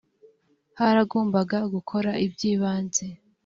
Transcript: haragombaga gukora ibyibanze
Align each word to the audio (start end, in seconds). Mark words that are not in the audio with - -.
haragombaga 0.79 1.57
gukora 1.73 2.11
ibyibanze 2.25 3.05